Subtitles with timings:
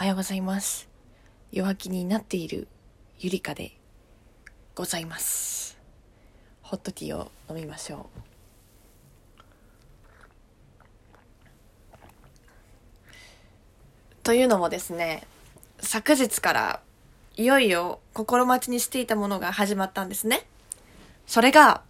[0.00, 0.88] おはようございます。
[1.52, 2.68] 弱気になっている
[3.18, 3.72] ゆりかで
[4.74, 5.76] ございます。
[6.62, 8.20] ホットティーを飲みましょう。
[14.22, 15.26] というのもですね、
[15.80, 16.80] 昨日から
[17.36, 20.46] いよいよ心待ちにしていたものが始まったんですね。
[21.26, 21.82] それが、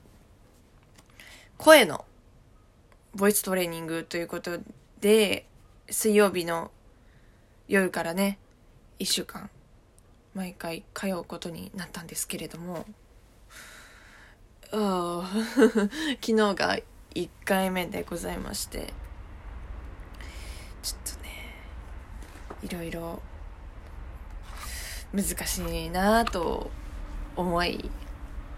[1.58, 2.04] 声の
[3.14, 4.58] ボイストレーニングということ
[5.00, 5.46] で、
[5.88, 6.72] 水曜日の
[7.70, 8.36] 夜からね、
[8.98, 9.48] 一週間、
[10.34, 12.84] 毎回通うことになったんですけれども、
[14.72, 14.76] 昨
[16.20, 16.80] 日が
[17.14, 18.92] 1回目でございまして、
[20.82, 21.28] ちょっとね、
[22.64, 23.22] いろいろ
[25.14, 26.72] 難しいなぁと
[27.36, 27.88] 思い、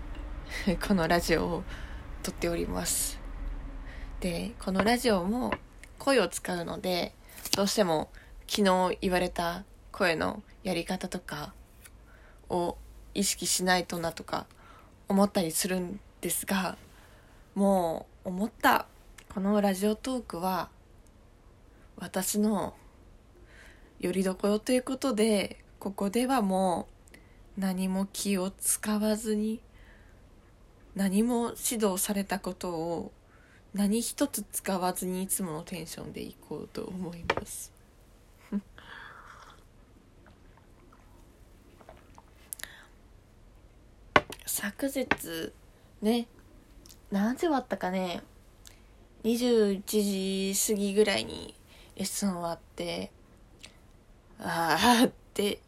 [0.88, 1.64] このラジオを
[2.22, 3.20] 撮っております。
[4.20, 5.52] で、このラジオも
[5.98, 7.14] 声を使うので、
[7.54, 8.10] どうしても
[8.46, 11.52] 昨日言われた声のやり方とか
[12.48, 12.76] を
[13.14, 14.46] 意識しないとなとか
[15.08, 16.76] 思ったりするんですが、
[17.54, 18.86] もう思った。
[19.32, 20.68] このラジオトークは
[21.96, 22.74] 私の
[23.98, 26.88] よりどころということで、ここではも
[27.56, 29.60] う何も気を使わずに
[30.94, 33.12] 何も指導されたことを
[33.74, 37.72] 何一つ使わずにいつものテンションでいこうと思います。
[44.62, 45.08] 昨日
[46.02, 46.28] ね
[47.10, 48.22] 何時終わったかね
[49.24, 49.82] 21
[50.52, 51.52] 時過ぎぐらいに
[51.96, 53.10] レッスン終わって
[54.38, 55.60] ああって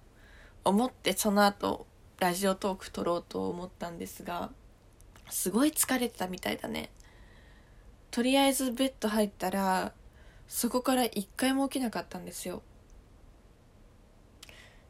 [0.63, 1.89] 思ってその後
[2.21, 4.51] ラジオトーク撮ろうと思ったんですが
[5.29, 6.91] すごい疲れてたみたいだね。
[8.13, 9.93] とりあえずベッド入ったら
[10.47, 12.63] そこから一回も起きなかったんですよ。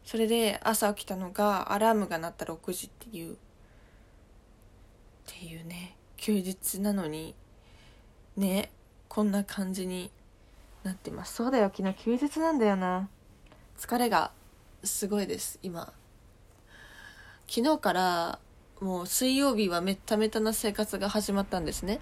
[0.05, 3.39] それで朝起きたのがアラームが鳴った6時っていう。
[5.45, 7.35] っていうね休日なのに
[8.39, 8.71] ね
[9.09, 10.11] こんな感じに
[10.83, 11.35] なってます。
[11.35, 13.11] そうだよ昨日休日なんだよな。
[13.79, 14.31] 疲れが
[14.83, 15.93] すごいです今。
[17.47, 18.39] 昨日から
[18.81, 22.01] もう水曜日はめっためたな生活が始まったんですね。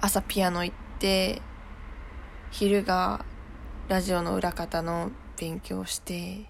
[0.00, 1.42] 朝ピアノ行って
[2.50, 3.26] 昼が
[3.88, 6.46] ラジオの裏方の勉強して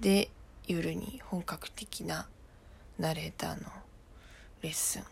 [0.00, 0.30] で
[0.66, 2.26] 夜に本格的な
[2.98, 3.68] ナレーターの
[4.62, 5.04] レッスン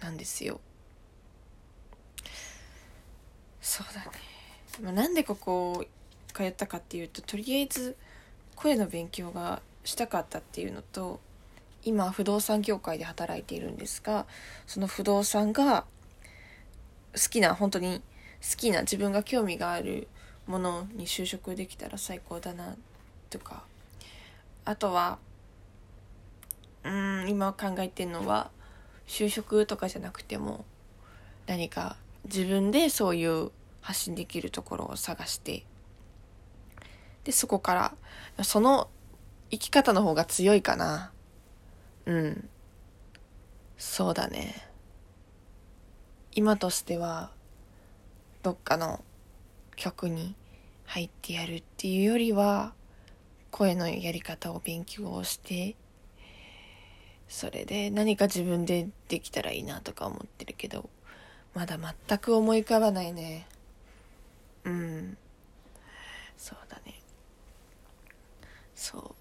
[0.00, 0.60] なんですよ。
[3.60, 4.10] そうだね、
[4.80, 5.84] まあ、なんでここ
[6.32, 7.96] 通ったかっていうととりあえず
[8.54, 11.18] 声の勉強がしたかったっていうのと
[11.82, 14.26] 今不動産業界で働いているんですが
[14.66, 15.84] その不動産が
[17.14, 18.02] 好きな本当に
[18.40, 20.06] 好きな自分が興味がある
[20.46, 22.76] ものに就職できたら最高だな
[23.30, 23.64] とか。
[24.66, 25.18] あとは
[26.86, 26.88] う
[27.24, 28.50] ん今考えてるのは
[29.06, 30.64] 就職とかじゃなくても
[31.46, 35.64] 何か自分でそういう発信できるところを探して
[37.24, 37.74] でそこか
[38.36, 38.88] らその
[39.50, 41.12] 生き方の方が強いかな。
[42.06, 42.48] うん。
[43.78, 44.54] そうだね。
[46.32, 47.30] 今としては
[48.42, 49.02] どっかの
[49.76, 50.34] 曲に
[50.84, 52.74] 入ってやるっていうよりは
[53.50, 55.74] 声のやり方を勉強をして
[57.28, 60.88] それで何か自分でできたらいいなとか思ってるけど
[61.54, 63.46] まだ全く思い浮かばないね。
[64.64, 65.16] うん。
[66.36, 67.00] そうだね。
[68.74, 69.14] そう。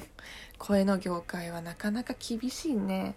[0.58, 3.14] 声の業界はなかなか厳しいね。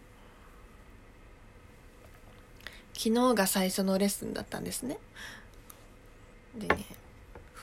[2.93, 4.99] 昨日が最初のレッスンだったんですね。
[6.55, 6.85] でね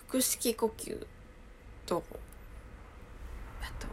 [0.09, 1.07] 腹式呼吸
[1.87, 2.03] と
[3.63, 3.87] あと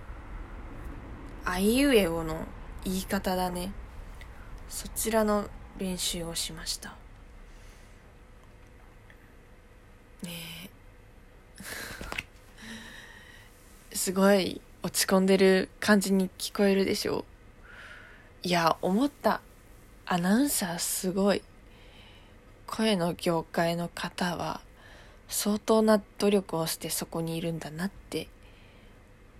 [1.46, 2.38] あいうえおの
[2.86, 3.72] 言い方だね。
[4.70, 6.96] そちらの練習をしました。
[10.24, 10.70] ね
[13.92, 13.96] え。
[13.96, 17.20] すごい落ち込んでる感じに聞こえるでしょ。
[17.20, 19.42] ういや思った。
[20.06, 21.42] アナウンサーすごい。
[22.68, 24.62] 声の業界の方は
[25.28, 28.30] 相当な努力をしてそこにいるんだなって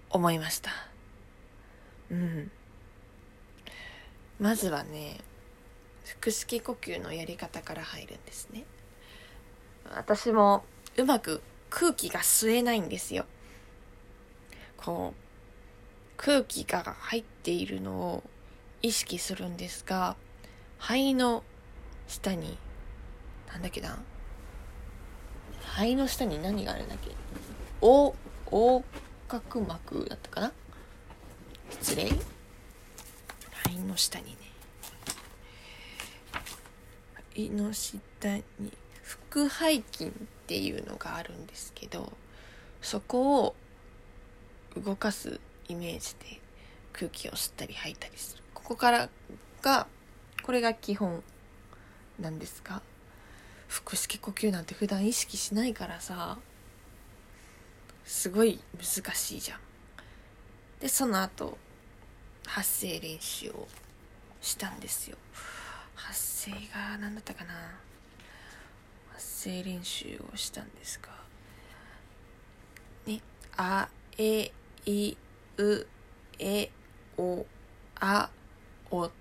[0.10, 0.93] 思いました。
[2.14, 2.52] うん。
[4.40, 5.18] まずはね
[6.22, 8.66] 腹式呼吸のやり方から入るんですね。
[9.96, 10.64] 私も
[10.98, 13.26] うまく空気が吸えないんですよ。
[14.78, 15.22] こう
[16.18, 18.24] 空気が入っているのを
[18.82, 20.16] 意識するんですが
[20.78, 21.44] 肺の
[22.08, 22.58] 下に
[23.48, 23.98] なんだっけな。
[25.62, 27.10] 肺の下に何があるんだっけ。
[27.82, 28.84] 横横
[29.28, 30.52] 隔膜だったかな。
[31.82, 32.12] 失礼。
[33.64, 34.38] 肺の下にね。
[37.36, 38.02] 胃の下
[38.36, 38.44] に
[39.32, 40.12] 腹背筋っ
[40.48, 42.14] ていうのがあるんですけど
[42.82, 43.56] そこを
[44.76, 46.40] 動かすイメージで
[46.92, 48.44] 空気を吸ったり吐いたりする。
[48.54, 49.10] ここから
[49.62, 49.88] が
[50.44, 51.24] これが基本
[52.20, 52.82] なんですが
[53.68, 56.38] 腹式呼吸なんて普段意識しないからさ
[58.06, 59.60] すごい難しいじゃん。
[60.80, 61.58] でその後
[62.46, 63.68] 発声練習を
[64.42, 65.18] したんですよ。
[65.96, 67.54] 発声が何だったかな？
[69.14, 71.10] 発声練習をしたんですが。
[73.06, 73.22] ね
[73.58, 74.52] あえ
[74.86, 75.16] い
[75.58, 75.86] う
[76.40, 76.70] え
[77.18, 77.46] お
[78.00, 78.30] あ
[78.92, 79.12] おっ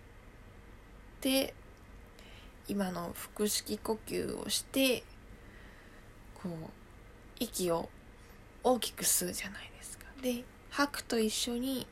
[1.20, 1.54] て
[2.68, 5.04] 今の腹式呼吸をして
[6.34, 6.70] こう
[7.38, 7.88] 息を
[8.64, 10.06] 大きく吸うじゃないですか。
[10.22, 11.86] で吐くと一緒に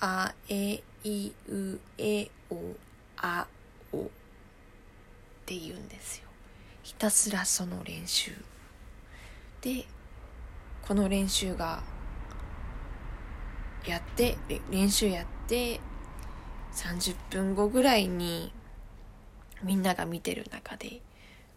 [0.00, 2.74] あえいうえお
[3.16, 3.46] あ
[3.92, 4.08] お」っ
[5.46, 6.28] て言うんですよ。
[6.82, 8.32] ひたすらその練習。
[9.62, 9.84] で
[10.82, 11.82] この練習が
[13.86, 14.36] やって
[14.70, 15.80] 練習やって
[16.74, 18.52] 30分後ぐらいに
[19.62, 21.00] みんなが見てる中で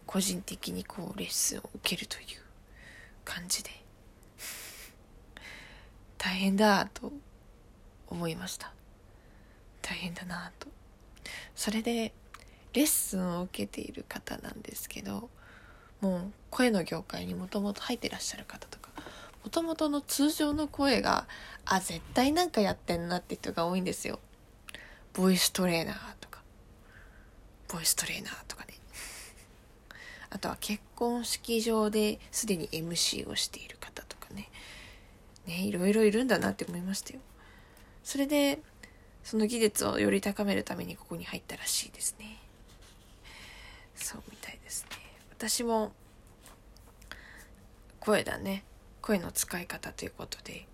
[0.06, 2.24] 個人的にこうレッスンを受けるという
[3.24, 3.70] 感じで
[6.18, 7.12] 大変だと
[8.10, 8.72] 思いました。
[9.82, 10.68] 大変だなと。
[11.54, 12.12] それで
[12.72, 15.28] レッスンを受けている方なんですけど
[16.00, 18.90] もう声の業界にもともと入ってらっしゃる方とか
[19.42, 21.26] もともとの通常の声が
[21.64, 24.18] あ絶対なんかやってんなって人が多いんですよ。
[25.14, 26.40] ボイストレーナーとか。
[27.68, 28.74] ボイストレーナーとかね。
[30.28, 34.50] あとは結婚式場ですでに MC をしている方とかね。
[35.46, 37.20] ねいろいろいるんだなって思いましたよ。
[38.02, 38.60] それで
[39.22, 42.38] その技術をより高めるためにここに入ったらしいですね。
[43.94, 44.96] そうみたいですね。
[45.30, 45.92] 私も
[48.00, 48.64] 声だね。
[49.02, 50.66] 声の使い方ということで、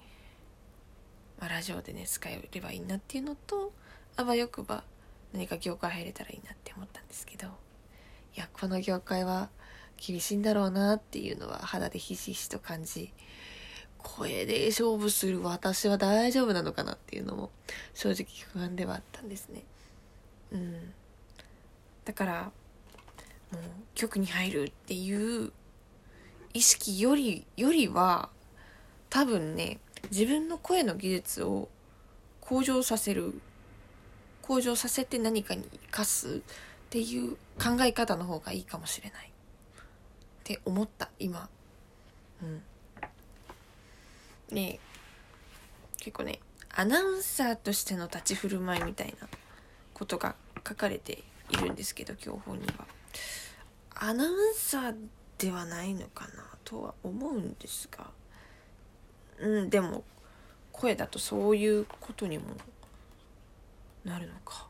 [1.41, 3.73] まあ、ラジオでね使えればいいなっていうのと
[4.17, 4.85] あわよくば
[5.33, 7.51] 何か業界入れたらいいなって思ったんですけどい
[8.41, 9.49] やこの業界は
[9.97, 13.13] 厳しいんだろうなっていうのは肌でひしひしと感じ
[14.03, 17.51] 声で勝負する私は大丈夫なのかなっていうのも
[17.95, 19.63] 正直不安ではあったんですね。
[20.53, 20.93] うん。
[22.05, 22.53] だから
[23.53, 23.63] もう
[23.95, 25.53] 局に入るっていう
[26.55, 28.31] 意識よりよりは
[29.11, 29.79] 多分ね
[30.11, 31.69] 自分の声の技術を
[32.41, 33.41] 向上させる
[34.43, 36.41] 向上させて何かに生かすっ
[36.91, 39.33] ていう考え方の方がいいかもしれないっ
[40.45, 41.49] て思った今。
[42.43, 42.63] うん。
[44.51, 44.79] ね
[45.99, 46.41] 結構ね
[46.71, 49.29] アナウンサーとしての立ち振る舞いみたいな
[49.95, 50.35] ことが
[50.67, 52.87] 書かれているんですけど教本には。
[53.95, 54.95] アナウンサー
[55.39, 58.11] ではないのかなとは思うんですが。
[59.39, 60.05] うんでも
[60.73, 62.45] 声だとそういうことにも
[64.05, 64.69] なるのか。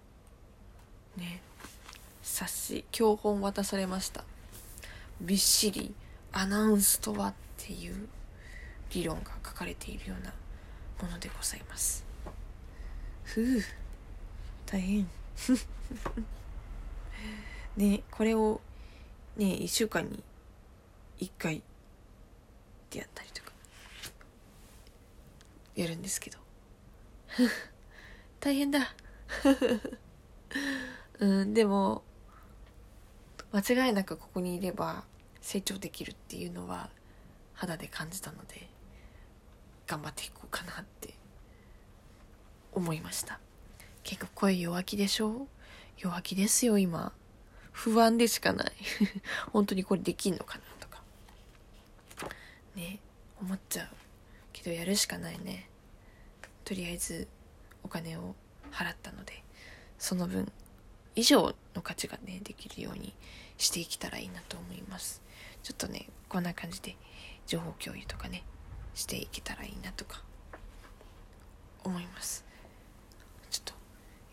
[1.16, 1.40] ね。
[2.22, 4.24] 冊子教本渡されました。
[5.20, 5.92] びっしり
[6.32, 8.08] アナウンスとはっていう
[8.92, 10.34] 理論がかれているような
[11.02, 12.04] ものでございます。
[13.24, 13.62] ふう
[14.66, 15.08] 大変。
[17.76, 18.60] ねこれを
[19.36, 20.24] ね1週間に
[21.18, 21.62] 1回っ
[22.90, 23.52] てやったりとか
[25.74, 26.38] やるんですけど。
[28.40, 28.94] 大変だ。
[31.18, 32.04] うんでも
[33.52, 35.04] 間違いなくここにいれば
[35.40, 36.90] 成長できるっていうのは
[37.54, 38.75] 肌で感じたので。
[39.86, 41.14] 頑張っていこうかなって
[42.72, 43.38] 思いました。
[44.02, 45.48] 結構声弱気でしょ？
[45.98, 47.12] 弱気ですよ今。
[47.72, 48.72] 不安でしかない。
[49.52, 51.02] 本当にこれできんのかなとか。
[52.74, 53.00] ね
[53.40, 53.88] 思っちゃう。
[54.52, 55.68] けどやるしかないね。
[56.64, 57.28] とりあえず
[57.82, 58.34] お金を
[58.72, 59.44] 払ったので
[59.98, 60.50] その分
[61.14, 63.14] 以上の価値がねできるように
[63.56, 65.22] していけたらいいなと思います。
[65.62, 66.96] ちょっとねこんな感じで
[67.46, 68.44] 情報共有とかね
[68.96, 70.22] していけたらいいなとか
[71.84, 72.44] 思います。
[73.50, 73.74] ちょっと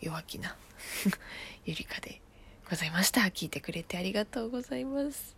[0.00, 0.56] 弱気な
[1.64, 2.20] ゆりかで
[2.68, 3.20] ございました。
[3.20, 5.36] 聞いてくれてありがとうございます。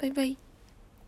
[0.00, 0.53] バイバイ。